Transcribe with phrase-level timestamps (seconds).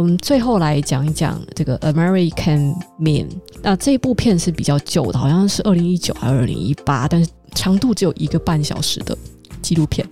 [0.00, 3.28] 我们最后来讲一讲这个 American Man。
[3.60, 9.14] 那这部片是比较旧的，好像是二零一九还是二零一八，但是长度只有一个半小时的
[9.60, 10.08] 纪录片。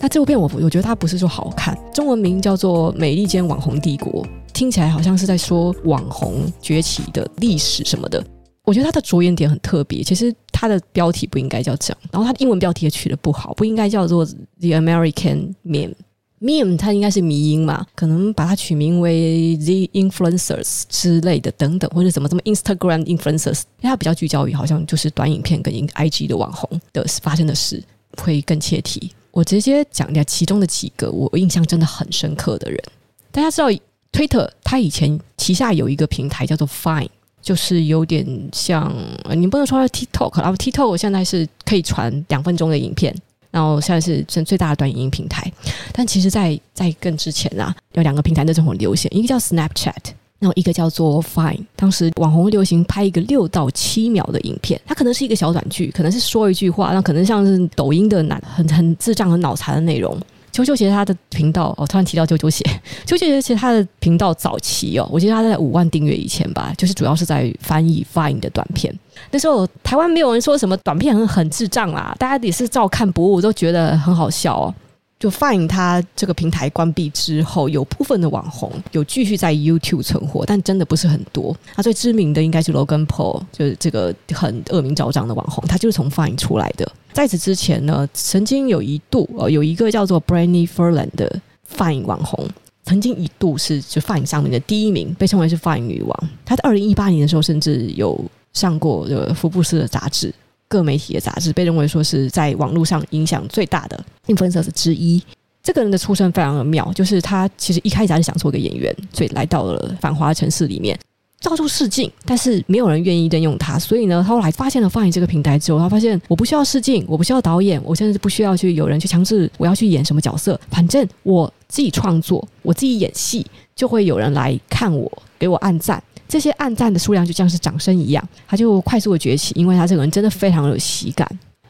[0.00, 4.24] 那这部片我我觉得它不是说好看，中文名叫做《美利坚网红帝国》，
[4.54, 8.24] 听起来好像是在说网红崛起的历史什么的。
[8.64, 15.94] 我觉得它的着眼点很特别，其实它的标题不应该叫这样，然后它的英文标题也取得不好，不应该叫做 The American Man。
[16.40, 27.82] Meme 它应该是迷因嘛，可能把它取名为 The Influencers 之类的等等，或者什么什么 Instagram Influencers，因为它比较聚焦于好像就是短影片跟 IG 的网红的发生的事，
[28.22, 29.10] 会更切题。
[29.30, 32.82] 我直接讲一下其中的几个我印象真的很深刻的人。
[33.30, 33.68] 大家知道
[34.12, 37.08] Twitter 它以前旗下有一个平台叫做 Fine，
[37.42, 38.92] 就是有点像
[39.36, 43.14] 你不能说 TikTok，然后 TikTok 现在是可以传两分钟的影片。
[43.50, 45.50] 然后现在是最最大的短影音平台，
[45.92, 49.92] 但其实在，在更之前啊，有两个平台那时候很流行，一个叫 Snapchat，
[50.38, 51.64] 然后一个叫做 Fine，。
[51.74, 60.16] 当时网红流行拍一个六到七秒的影片，它可能是一个小短剧，可能是说一句话，那可能像是抖音的很很很智障、很脑残的内容。
[60.64, 62.64] 啾啾鞋他的频道，哦，突然提到啾啾鞋，
[63.06, 68.94] 啾啾鞋其实他的频道早期哦，我记得他在五万订阅以前吧，就是主要是在翻译 Fine 的短片。
[69.30, 74.74] 那时候台湾没有人说什么短片很很智障啦，大家也是照看不误，都觉得很好笑哦。
[75.18, 81.56] 就 Fine 它这个平台关闭之后，有部分的网红有继续在 YouTube 存活，但真的不是很多。
[81.74, 86.90] 他最知名的应该是 Logan Paul，就是这个很恶名昭彰的网红，他就是从 Fine 出来的。
[87.12, 91.40] 在此之前呢，曾经有一度呃，有一个叫做 Brandy Ferland 的
[91.76, 92.48] Fine 网红，
[92.84, 96.28] 曾经一度是就 Fine 上面的第一名，被称为是 Fine 女王。
[96.44, 100.32] 她在二零一八年的时候，甚至有上过这个福布斯的杂志。
[100.68, 105.20] 各媒体的杂志被认为说是在网络上影响最大的 influencers 之一。
[105.62, 110.98] 这个人的出身非常的妙，就是他其实一开始还是想做个演员，所以来到了繁华的城市里面，
[111.42, 113.78] 到处试镜，但是没有人愿意任用他。
[113.78, 123.44] 所以呢，后来发现了放映这个平台之后，他发现我不需要试镜，我不需要导演，我甚至不需要去有人去强制我要去演什么角色，反正我自己创作，我自己演戏，
[123.74, 126.02] 就会有人来看我，给我按赞。
[126.28, 131.26] 这些暗赞的数量就像是掌声一样，他就快速的崛起，因为他这个人真的非常有喜感，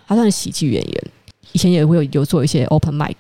[0.07, 1.05] 他算是喜剧演员，
[1.53, 3.15] 以前也会有有做一些 open mic。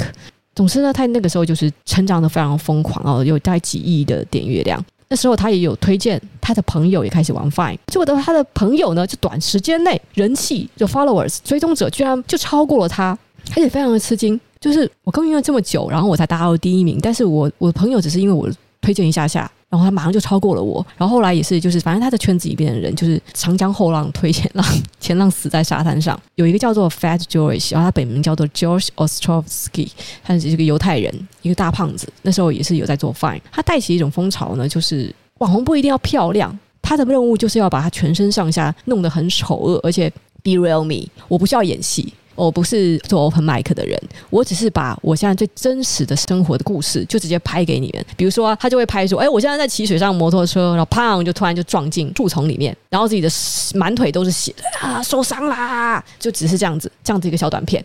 [0.54, 4.84] 总之呢，他那个时候就是成长的非常疯狂哦，有大概几亿的点阅量。
[5.09, 13.16] 那时候他也有推荐他的朋友也开始玩 fine，结果的他的朋友呢，就短时间内人气就 followers 追踪者居然就超过了他，
[13.49, 18.50] 他也非常的吃惊，就是我耕耘了这么久，然后我才达到第一名，但是我我的朋友只是因为我
[18.82, 19.50] 推荐一下下。
[19.70, 24.66] 然后他马上就超过了我，然后后来也是，就是反正他的圈子里边的人，就是长江后浪推前浪，
[24.98, 26.18] 前浪死在沙滩上。
[26.36, 29.90] 有一个叫做 Fat George，然后他本名叫做 George Ostrovsky，
[30.22, 32.10] 他是一个犹太人，一个大胖子。
[32.22, 40.10] 那时候也是有在做 Fine，他带起一种风潮呢，就是网红不一定要漂亮，他的任务就是要把他全身上下弄得很丑恶，而且
[40.42, 42.14] Be real me，我不需要演戏。
[42.44, 44.00] 我不是做 open mic 的人，
[44.31, 48.04] 我只是把我现在最真实的生活的故事就直接拍给你们。
[48.16, 53.28] 比如说，他就会拍说：“哎，我现在在骑水上摩托车，然后砰就突然就撞进树丛里面，然后自己的
[53.75, 57.84] 满腿都是血 啊，受伤啦！”就只是这样子，这样子一个小短片。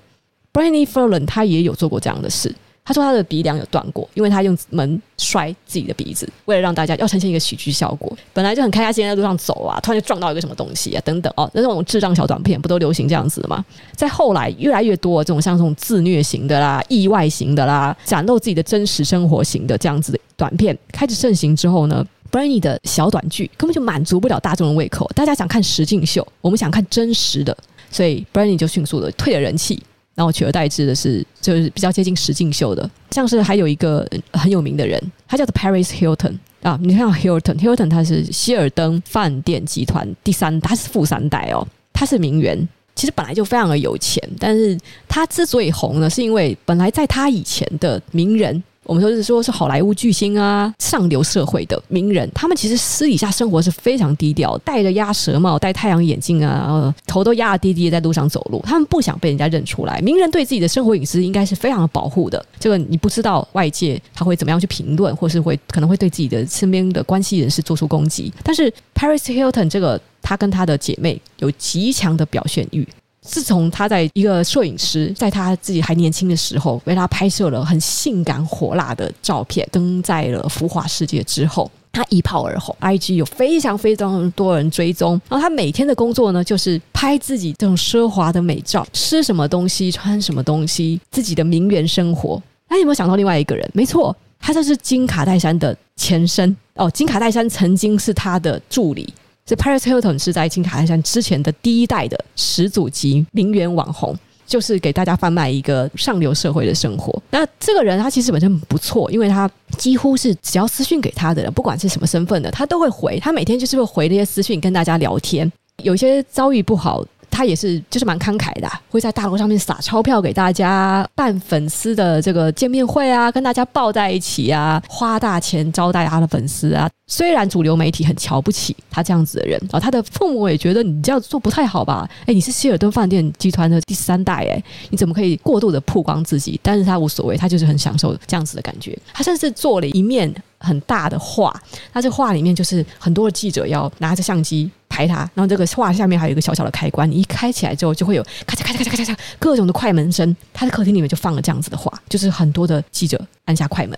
[0.53, 2.53] Brittany Ferland 他也有做过这样的事。
[2.85, 8.11] 他说他的鼻梁有断过，因为他用门摔自己的鼻子，为了让大家要呈现一个喜剧效果。
[8.33, 13.63] 本来就很开心在路上走啊，突然就撞到一个什么东西啊，等等哦，那种智障小短片不都流行这样子的吗？
[13.95, 27.55] 在后来越来越多这种像这种自虐型的啦、意外型的啦、展露自己的真实生活型的这样子的短片开始盛行之后呢，Brittany 的小短剧根本就满足不了大众的胃口，大家想看实境秀，我们想看真实的，
[27.89, 29.81] 所以 Brittany 就迅速的退了人气。
[30.15, 48.63] 然后取而代之的是，就是比较接近实境秀的，像是还有一个很有名的人，他叫做 Paris Hilton 啊，你看 Hilton，Hilton 他是希尔登饭店集团第三，他是富三代哦，他是名媛，其实本来就非常的有钱，但是他之所以红呢，是因为本来在他以前的名人。
[48.85, 58.61] 我们说是说是好莱坞巨星啊，上流社会的名人，他们其实私底下生活是非常低调，戴着鸭舌帽，戴太阳眼镜啊，头都压低低在路上走路。
[58.65, 59.99] 他们不想被人家认出来。
[60.01, 62.43] 名人对自己的生活隐私应该是非常的保护的。
[62.59, 68.31] 这个你不知道外界他会怎么样去评论，或是会可能会对自己的身边的关系人士做出攻击。
[68.43, 72.87] 但是 Paris Hilton 这个，他跟他的姐妹有极强的表现欲。
[73.23, 85.19] 自从他在一个摄影师在他自己还年轻的时候为他拍摄了很性感火辣的照片，登在了浮华世界之后，他一炮而红，IG 有非常非常多人追踪。
[85.29, 92.41] 然后他每天的工作呢，就是拍自己这种奢华的美照，吃什么东西，穿什么东西，自己的名媛生活。
[92.69, 93.69] 那有没有想到另外一个人？
[93.73, 96.89] 没错，他就是金卡戴珊的前身哦。
[96.89, 99.13] 金卡戴珊曾经是他的助理，
[99.45, 104.17] 这 Paris Hilton 是在金卡戴珊之前的第一代的始祖级名媛网红。
[104.45, 107.19] 就是给大家贩卖一个上流社会的生活。
[107.31, 113.17] 那这个人他其实本身不错，因为他几乎是只要私讯给他的人，不管是什么身份的，他都会回。
[113.19, 115.49] 他每天就是会回那些私讯跟大家聊天。
[115.81, 117.03] 有些遭遇不好。
[117.33, 126.87] 他也是，就是蛮慷慨的，会在大楼上面撒钞票给大家，办粉丝的这个见面会啊，跟大家抱在一起啊，花大钱招待他的粉丝啊。
[127.07, 132.07] 虽然主流媒体很瞧不起他这样子的人啊，他的父母也觉得你这样做不太好吧？
[132.25, 136.59] 哎，你是希尔顿饭店集团的第三代，哎，你怎么可以过度的曝光自己？
[136.63, 138.97] 但是他无所谓，他就是很享受这样子的感觉。
[139.11, 141.53] 他甚至做了一面很大的画，
[141.91, 144.69] 他这画里面就是很多的记者要拿着相机。
[144.93, 150.35] 拍它，然后这个画下面还有一个小小的开关，你一开起来之后就会有咔嚓咔嚓咔嚓咔嚓各种的快门声。
[150.53, 153.97] 他的客厅里面就放了这样子的画，就是很多的记者按下快门。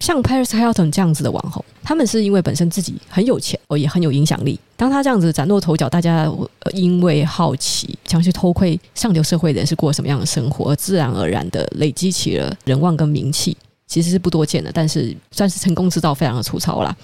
[0.00, 4.60] 像 Paris Hilton 这样子的网红，他们是因为本身自己很有钱哦，也很有影响力。
[4.76, 6.30] 当他这样子崭露头角，大家
[6.72, 13.56] 因为好奇想去偷窥上流社会人是过什么样的生活，而自然而然的累积起了人望跟名气，
[13.86, 14.70] 其实是不多见的。
[14.74, 16.94] 但是算是成功之道，非常的粗糙啦。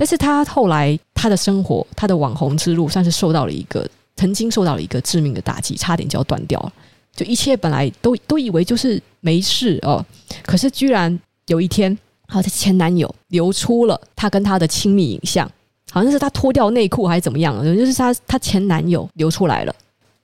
[0.00, 3.86] 但是他后来他的生活，他的网红之路，算是受到了一个
[4.16, 6.72] 曾经受到了一个致命的打击，差点就要断掉了。
[7.14, 10.02] 就一切本来都都以为就是没事哦，
[10.46, 11.94] 可是居然有一天，
[12.26, 15.46] 他的前男友流出了他跟他的亲密影像，
[15.90, 19.74] 好像是他脱掉内裤还是怎么样，就是他他前男友流出来了。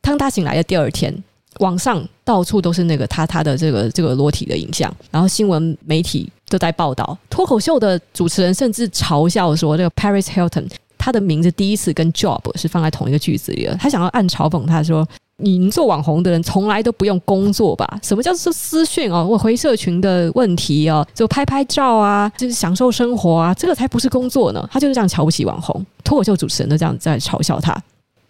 [0.00, 1.14] 当他醒来的第二天，
[1.58, 6.32] 网上到处都是那个他他的这个这个裸体的影像，然后新闻媒体。
[6.48, 13.76] 都在报道，脱口秀的主持人甚至嘲笑说：“这个 Paris Hilton，他的名字第一次跟 job 是放在同一个句子里了。
[13.80, 15.06] 他想要暗嘲讽他说
[15.38, 17.98] ：‘你做网红的人从来都不用工作吧？
[18.02, 19.26] 什么叫做私讯哦？
[19.28, 27.76] 我回社群的问题哦，就拍拍照啊，就是享受生活啊，这个才不是工作呢。’他就是这样瞧不起网红，脱口秀主持人都这样在嘲笑他。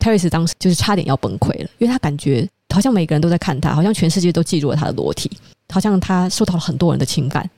[0.00, 5.30] Paris 当时就是差点要崩溃了，因为他感觉好像每个人都在看他，好像全世界都记住了他的裸体，
[5.72, 7.48] 好像他受到了很多人的情感。”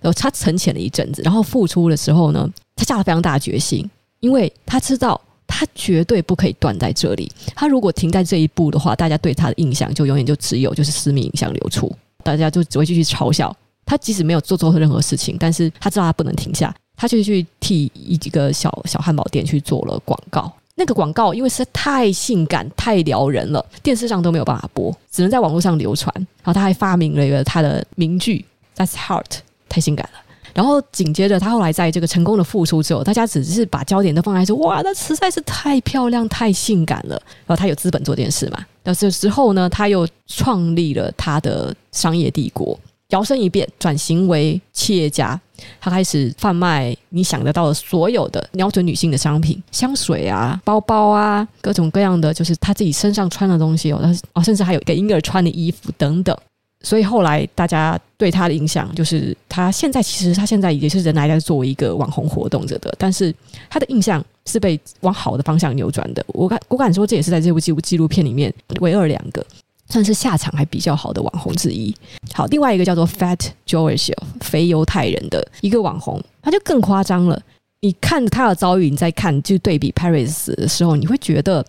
[0.00, 3.88] 然后他沉潜了一阵子，然后复出的时候呢，他下了非常大的决心，
[4.20, 7.30] 因为他知道他绝对不可以断在这里。
[7.54, 13.54] 他如果停在这一步的话，大家对他的印象就永远就只有就是私密影像流出，大家就只会继续嘲笑
[13.84, 13.96] 他。
[13.98, 20.50] 即使没有做错任何事情，但是他知道他不能停下，他就去替一几个小小汉堡店去做了广告。
[20.76, 26.10] 那个广告因为实在太性感、太撩人了，电视上都没有办法播，只能在网络上流传。
[26.16, 28.42] 然后他还发明了一个他的名句
[28.76, 30.18] ：“That's heart。”太性感了，
[30.52, 37.14] 然后紧接着他后来在这个成功的复出之后，大家只是把焦点都放在说哇，那实在是太漂亮、太性感了。
[37.46, 38.58] 然后他有资本做这件事嘛？
[38.82, 42.78] 但是之后呢，他又创立了他的商业帝国，
[43.10, 45.40] 摇身一变转型为企业家，
[45.80, 56.36] 他开始贩卖你想得到的所有的瞄准女性的商品，香水啊、包包啊，各种各样的，就是他自己身上穿的东西哦，但是哦，甚至还有给婴儿穿的衣服等等。
[56.82, 63.34] 所以后来大家对他的印象就是，他现在其实他现在也是仍然在作为一个网红活动着的，但是
[63.68, 66.24] 他的印象是被往好的方向扭转的。
[66.28, 69.44] 我敢我敢说，这也是在这部纪录纪录片里面唯二两个
[69.90, 71.94] 算是下场还比较好的网红之一。
[72.32, 74.10] 好，另外一个叫做 Fat Jewish
[74.40, 77.40] 肥犹太人的一个网红，他就更夸张了。
[77.82, 81.64] 你看他的遭遇，你再看就对比 Paris 的时候，你会觉得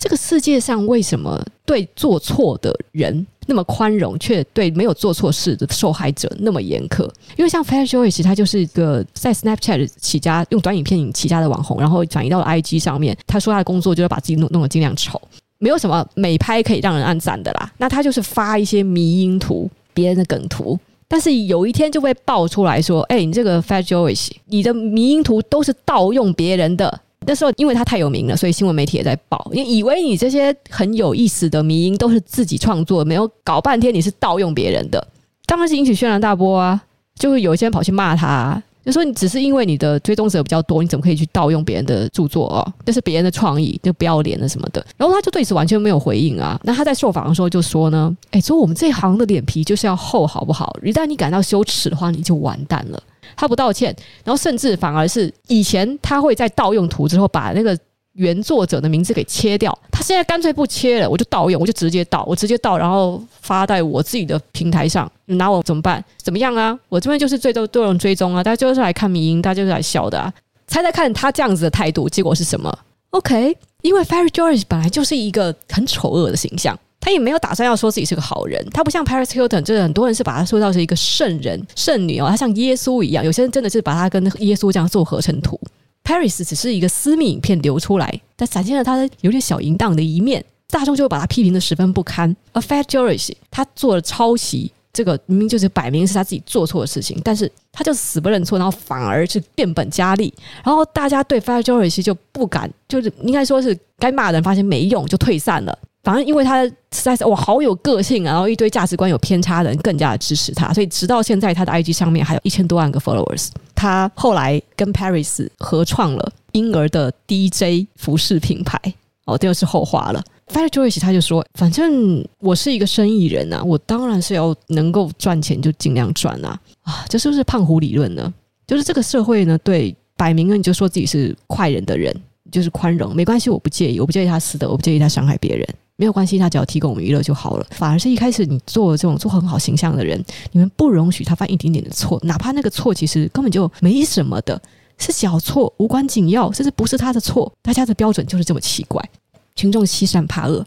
[0.00, 3.24] 这个世界上为什么对做错的人？
[3.46, 7.02] 那么宽容，却对没有做错事的受害者那么严苛。
[7.36, 13.16] 因为像 Fat Joyce，他就是一个在 Snapchat 起家，用短影片起家的网红，然后转移到了 IG 上面。
[13.26, 15.20] 他说他的工作就是把自己弄弄得尽量丑，
[15.58, 17.70] 没有什么美拍可以让人按赞的啦。
[17.76, 20.78] 那他就是发一些迷因图、别人的梗图，
[21.08, 29.46] 但是有一天就会爆出来说：“哎，你这个 Fat Joyce，你的迷因图都是盗用别人的。”那时候，因为他太有名了，所以新闻媒体也在报。
[29.52, 35.06] 你以为你这些很有意思的迷因都是自己创作，没有搞半天你是盗用别人的，
[35.46, 36.80] 当然是引起轩然大波啊！
[37.16, 42.72] 就会有一些人跑去骂他，就说你只是因为你的追踪者比较多，你怎么可以去盗用别人的著作哦？
[42.86, 44.82] 这是别人的创意，就不要脸了什么的。
[44.96, 46.58] 然后他就对此完全没有回应啊。
[46.64, 50.74] 那他在受访的时候就说呢：“哎，说我们这一行的脸皮就是要厚，好不好？
[50.82, 53.02] 一旦你感到羞耻的话，你就完蛋了。”
[53.36, 53.94] 他不道歉，
[54.24, 57.76] 然后甚至反而是以前他会在盗用图之后把那个
[58.14, 66.04] 原作者的名字给切掉，他现在干脆不切了，我就盗用，我就直接盗，我直接盗，然后发在我自己的平台上，你拿我怎么办？
[66.18, 66.78] 怎么样啊？
[66.88, 70.32] 我这边就是最多多人追踪啊，大家就是来看迷因，大家就是来笑的啊。
[70.66, 72.76] 猜猜看他这样子的态度，结果是什么
[73.10, 76.78] ？OK，因为 Fairy George 本来就是一个很丑恶的形象。
[77.00, 78.64] 他也没有打算要说自己是个好人。
[78.70, 83.24] 他不像 Paris Hilton，就是很多人是把他说到是一个圣人、圣女哦，他像耶稣一样。
[83.24, 85.58] 有些人真的是把他跟耶稣这样做合成图。
[86.04, 92.34] Paris 只是一个私密影片流出来，但展现了他的有点小淫荡的一面，大众就会把他批评的十分不堪。
[92.52, 94.72] 而 Fat Joe 他做了抄袭。
[94.92, 105.78] 这个明明就是摆明是他自己做错的事情，但是他就死不认错，然后反而是变本加厉，然后大家对 Farrah Joyce 就不敢，就是应该说是该骂的人发现没用就退散了。
[106.02, 113.48] 反正因为他实在是哇好有个性啊，然后一堆价值观有偏差的人更加的支持他，所以直到现在他的 IG 上面还有一千多万个 followers。
[113.74, 118.78] 他后来跟 Paris 合创了婴儿的 DJ 服饰品牌，
[119.26, 120.22] 哦，这就是后话了。
[120.48, 126.60] Farrah Joyce 他就说：“反正我是一个生意人呐，我当然是要能够赚钱就尽量赚啊！
[126.82, 128.34] 啊，这是不是胖虎理论呢？
[128.66, 132.12] 就是这个社会呢，对摆明了你就说自己是坏人的人，
[132.50, 135.64] 就是宽容，没关系，我不介意，我不介意他死的，我不介意他伤害别人，
[136.00, 137.66] 没有关系，他只要提供我们娱乐就好了。
[137.72, 140.18] 反而是一开始你做这种做很好形象的人，
[140.50, 144.58] 你们不容许他犯一点点的错，哪怕那个错其实根本就没什么的，
[144.96, 149.06] 是小错，无关紧要，甚至不是他的错，大家的标准就是这么奇怪。”
[149.54, 150.64] 群众欺善怕恶，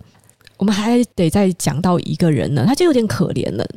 [0.58, 3.68] 我们还得再讲到一个人呢，他就有点可怜了。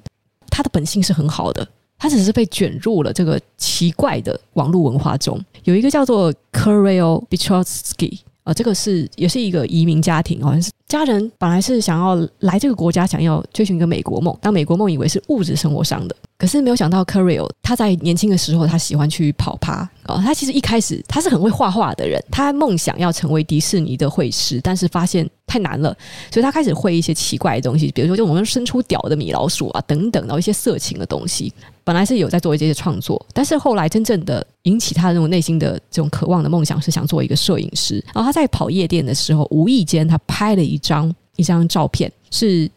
[0.50, 5.42] 他的本性是很好的，他只是被卷入了这个奇怪的网络文化中。
[5.64, 16.14] 有一个叫做 Kirill Buchatsky 啊，这个是也是一个移民家庭，好像是家人本来是想要来这个国家，想要追寻一个美国梦，当美国梦以为是物质生活上的。
[16.38, 20.22] 可是没有想到，Kirill 他在年轻的时候，他喜欢去跑趴哦。
[20.24, 25.92] 他其实一开始他是很会画画的人，他梦想要成为迪士尼的绘师，但是发现太难了，
[26.30, 31.52] 所以他开始绘一些奇怪的东西，比如说就我们伸出屌的米老鼠啊等等，然后一些色情的东西。
[31.86, 38.04] 本来是有在做一些创作，但是后来真正的引起他的那种内心的这种渴望的梦想，是想做一个摄影师。
[38.12, 42.68] 然后他在跑夜店的时候，无意间他拍了一张一张照片，是。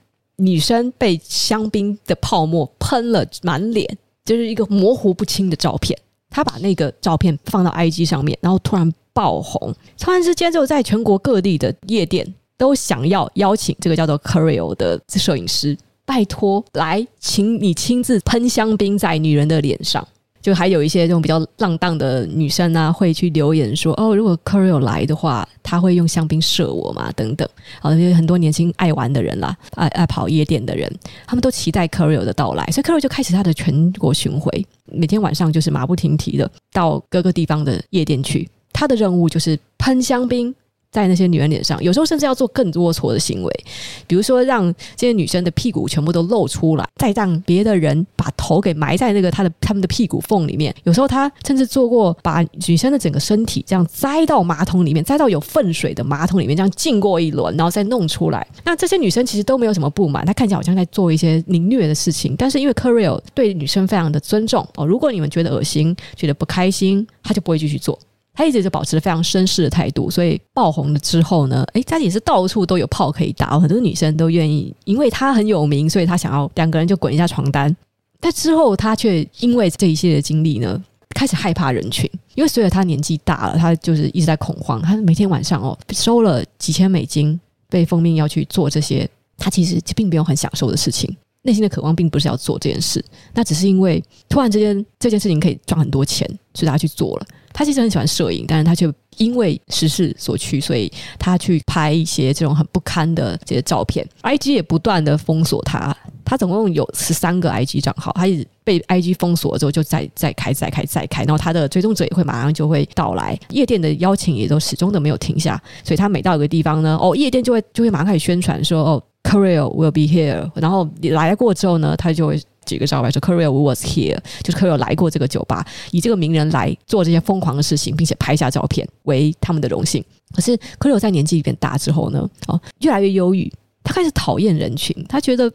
[0.41, 3.85] 女生被香槟的泡沫喷了满脸，
[4.23, 5.99] 就是一个模糊不清的照片。
[6.29, 9.75] 他把那个照片放到 IG 上面，然后突然爆红。
[9.99, 12.25] 突然之间，就在全国各地的夜店
[12.57, 15.77] 都想要邀请这个叫做 c a r i o 的摄影师，
[16.09, 20.05] 拜托来，请你亲自喷香槟在女人的脸上。
[20.41, 27.47] 就还有一些这种比较浪荡的女生啊，会去留言说：“哦，如果 Kirill 来的话，他会用香槟射我吗？”等等。
[27.79, 30.91] 啊，有很多年轻爱玩的人啦，爱爱跑夜店的人，
[31.27, 38.49] 他们都期待 Kirill 的到来，所以 Kirill 就开始他的全国巡回，每天晚上就是马不停蹄的到各个地方的夜店去。
[38.73, 40.55] 他的任务就是喷香槟。
[40.91, 43.65] 在那些女人脸上，有时候甚至要做更龌龊的行为，
[44.07, 50.73] 比如说让这些女生的屁股全部都露出来，再让别的人把头给埋在那个她的他们的屁股缝里面。
[50.83, 58.45] 有时候他甚至做过把女生的整个身体这样栽到马桶里面，栽到有粪水的马桶里面，这样浸过一轮，然后再弄出来。
[58.63, 67.97] 那这些女生其实都没有什么不满，她看起来好像在做一些凌虐的事情，但是因为 Kirill 对女生非常的尊重哦，如果你们觉得恶心、觉得不开心，他就不会继续做。
[68.39, 77.75] 他一直就保持着非常绅士的态度，所以爆红了之后呢，诶，他也是到处都有炮可以打，很多女生都愿意，因为他很有名，所以他想要两个人就滚一下床单。
[78.17, 84.81] 但之后他却因为这一系列的经历呢，开始害怕人群，因为随着他年纪大了，他就是一直在恐慌。
[84.81, 87.37] 他每天晚上哦，收了几千美金，
[87.69, 89.05] 被奉命要去做这些，
[89.37, 93.03] 他其实并没有很享受的事情，内心的渴望并不是要做这件事，
[93.33, 97.25] 那只是因为突然之间这件事情可以赚很多钱，所以他去做了。
[97.51, 104.07] 他其实很喜欢摄影，但是他却因为时势所趋，所以他去拍一些这种很不堪的这些照片。
[104.21, 122.41] IG 也不断的封锁他，他总共有十三个 IG 账号，他一直被 IG 封锁了之后，就再再开、再开、再开，然后他的追踪者也会马上就会到来，夜店的邀请也都始终都没有停下，所以他每到一个地方呢，哦，夜店就会就会马上开始宣传说，哦，Kirill will be here，然后你来过之后呢，他就会。
[122.65, 130.05] 几个招牌说 Kirill was here，就是 Kirill 来过这个酒吧，以这个名人来做这些疯狂的事情，并且拍下照片为他们的荣幸。
[130.35, 133.51] 可是 Kirill 在年纪变大之后呢，哦，越来越忧郁，
[133.83, 135.51] 他开始讨厌人群，他觉得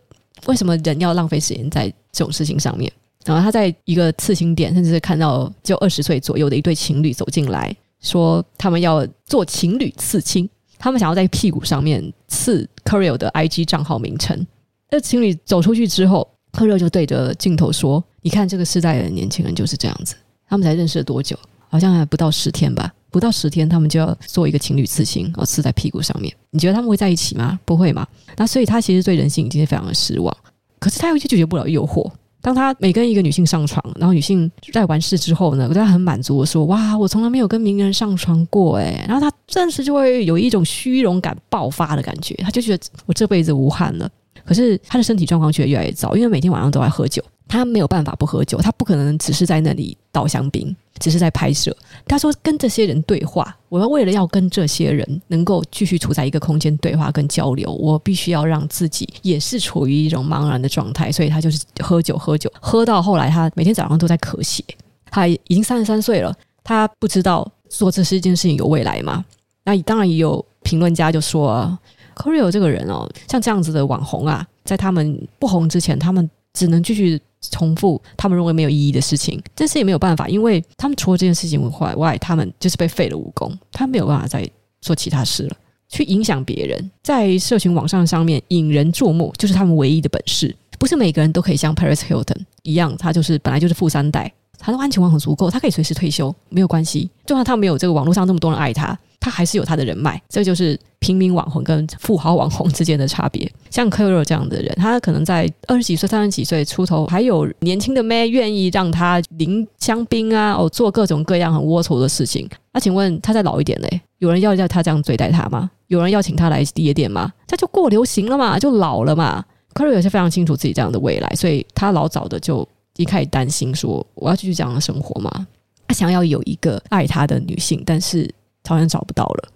[0.47, 2.91] 为什么人要浪费时间在这种事情上面？
[3.25, 14.47] 然后他在一个刺青店，甚至是看到就二十岁左右的一对情侣走进来，说他们要做情侣刺青，他们想要在屁股上面刺 Kirill 的 IG 账号名称。
[14.91, 16.29] 那情侣走出去之后。
[16.55, 20.15] Kirill 就对着镜头说：“你看这个时代的年轻人就是这样子，
[20.49, 21.37] 他们才认识了多久？
[21.69, 22.95] 好像还不到十天吧？
[23.11, 26.33] 不到十天，他们就要做一个情侣刺青，然后刺在屁股上面。
[26.51, 27.59] 你觉得他们会在一起吗？
[27.65, 28.07] 不会嘛？
[28.37, 30.33] 那所以他其实对人性已经是非常的失望。
[30.79, 32.09] 可是他又拒绝不了诱惑，
[32.45, 44.07] 当他每跟一个女性上床，然后女性在完事之后呢，他很满足我说：“哇，我从来没有跟名人上床过。”哎，然后他顿时就会有一种虚荣感爆发的感觉，他就觉得我这辈子无憾了。
[44.45, 47.25] 可是他的身体状况却越来越糟，因为每天晚上都在喝酒。
[47.49, 51.77] 他没有办法不喝酒，他不可能只是在那里倒香槟，只是在拍摄。
[52.07, 61.11] 他说跟这些人对话，我要为了要跟这些人能够继续处在一个空间对话跟交流，我必须要让自己也是处于一种茫然的状态。
[61.11, 64.63] 所以他就是喝酒，喝酒，喝到后来，他每天早上都在咳血。
[65.11, 69.25] 他已经三十三岁了，他不知道做这是一件事情有未来吗？
[69.65, 71.77] 那当然也有评论家就说
[72.17, 77.21] ，Corio 这个人哦，像这样子的网红啊，在他们不红之前，他们只能继续。
[77.51, 84.49] 重复他们认为没有意义的事情，但是也没有办法，因为他们除了这件事情坏外，他们就是被废了武功，他没有办法再
[84.81, 85.57] 做其他事了，
[85.89, 90.55] 去影响别人，在社群网上上面引人注目，就是他们唯一的本事。
[90.77, 94.31] 不是每个人都可以像 Paris Hilton 一样，他就是本来就是富三代，
[94.65, 97.11] 他的安全网很足够，他可以随时退休，没有关系。
[97.27, 98.99] 就算他没有这个网络上这么多人爱他。
[99.21, 103.51] 他还是有他的人脉，这就是平民网红跟富豪网红之间的差别。
[103.71, 112.47] 像 Corio 这样的人，他可能在二十几岁、三十几岁出头，还有年轻的妹愿意让他淋香槟啊，哦，做各种各样很龌龊的事情。
[112.75, 115.71] 那请问他再老一点嘞，有人要叫他这样对待他吗？
[115.87, 117.33] 有人要请他来夜店吗？
[117.47, 119.43] 这就过流行了嘛，就老了嘛。
[119.73, 125.47] Corio 也是非常清楚自己这样的未来，所以他老早的就一开始担心说，我要继续这样的生活吗？
[125.87, 128.29] 他想要有一个爱他的女性，但是。
[128.67, 129.49] 好像找不到了，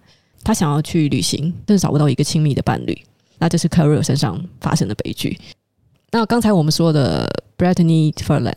[0.43, 2.95] 他想要去旅行，但是找不到一个亲密的伴侣，
[3.39, 5.35] 那这是 Corio 身上发生的悲剧。
[6.11, 7.27] 那刚才我们说的
[7.57, 8.53] Brittany Ferland，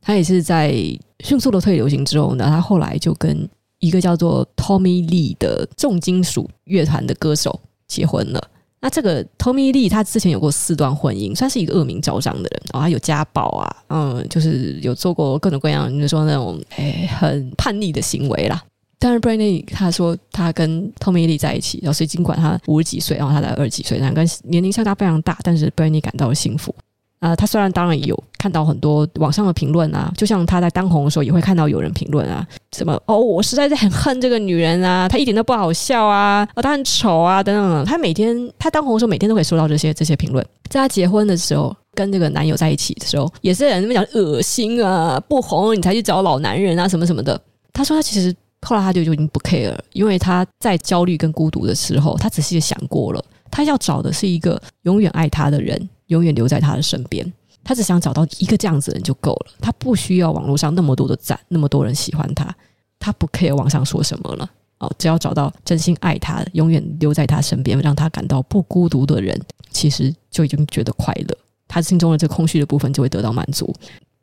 [0.00, 0.72] 他也是在
[1.20, 3.46] 迅速的退流行之后呢，他后来就跟
[3.80, 8.42] 一个叫做 Tommy Lee 的重金属乐团的歌手结婚了。
[8.82, 18.60] 那这个 Tommy Lee 他之前有过四段婚姻，算是一个恶名昭彰的人哦，他有家暴啊，嗯，就是有做过各种各样，就是说那种诶很叛逆的行为啦。
[18.98, 26.74] 但是 Brandy 他说他跟 Tommy Lee 在一起，然后所以尽管他五十几岁，然后他才二十几岁，两个年龄相差非常大，但是 Brandy 感到了幸福。
[27.22, 32.44] 啊、呃，他虽然当然有看到很多网上的评论啊，就像他在当红的时候也会看到有人评论啊，
[32.76, 37.84] 什么哦，我实在是很恨这个女人啊，她一点都不好笑啊，哦，她很丑啊，等等。
[37.84, 40.44] 他每天他当红的时候，每天都可以收到这些这些评论。
[40.68, 47.40] 在他结婚的时候，跟这个男友在一起的时候，也是人那么讲恶心啊，不红你才去找老男人啊，什么什么的。
[47.72, 48.34] 他说他其实。
[48.64, 57.32] 后来他就就已经不 care 了，因为他在焦虑跟孤独的时候，他仔细的想过了，他要找的是一个永远爱他的人，永远留在他的身边。
[57.64, 62.54] 他只想找到一个这样子的人就够了，他不需要网络上那么多的赞，那么多人喜欢他，
[62.98, 64.48] 他不 care 网上说什么了。
[64.78, 71.36] 哦，只要找到真心爱他，永远留在他身边，让他感到不孤独的人，其实就已经觉得快乐。
[71.66, 73.74] 他心中的这个空虚的部分就会得到满足。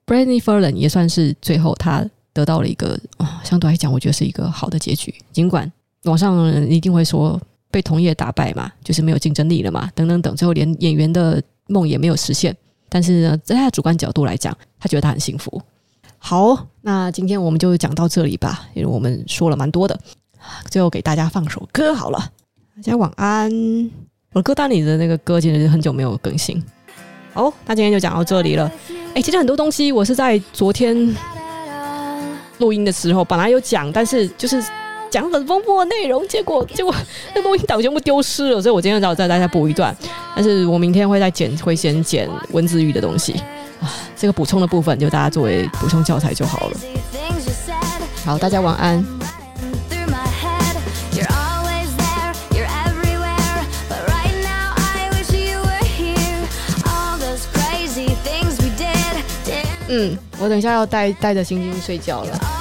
[0.06, 2.10] Brittany Ferland 也算是最后他。
[2.32, 5.14] 得到了一个啊，相对来讲，我觉得是一个好的结局。
[5.34, 5.70] 尽管
[6.04, 12.54] 网上人一定会说被同业打败嘛，就是没有竞争力了嘛，等等等，最后连演员的梦也没有实现。
[12.90, 15.62] 但是呢，在他主观角度来讲，他觉得他很幸福。
[16.18, 19.98] 好，那今天我们就讲到这里吧，因为我们说了蛮多的。
[20.70, 22.20] 最后给大家放首歌好了，
[22.76, 23.50] 大家晚安。
[24.34, 26.62] 我的歌单里的那个歌其实是很久没有更新。
[27.34, 28.70] 好，那今天就讲到这里了。
[29.16, 31.16] 哎，其实很多东西我是在昨天。
[32.60, 34.62] 录音的时候本来有讲，但是就是
[35.10, 36.94] 讲很丰富的内容，结果结果
[37.34, 39.96] 那录音档全部丢失了，所以我今天只好再大家补一段。
[40.36, 43.34] 但是我明天会再剪，会先剪文字狱的东西
[43.82, 46.78] 啊，这个补充的部分就大家作为补充教材就好了。
[48.24, 49.04] 好，大家晚安。
[59.92, 62.59] 嗯，我等一下要带带着星星睡觉了。